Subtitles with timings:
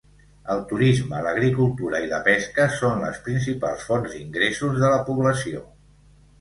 [0.53, 5.67] El turisme, l'agricultura i la pesca són les principals fonts d'ingressos de la població.